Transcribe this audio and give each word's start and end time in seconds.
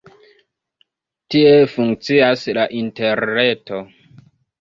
Tiel 1.35 1.65
funkcias 1.73 2.45
la 2.59 2.65
interreto. 2.79 3.83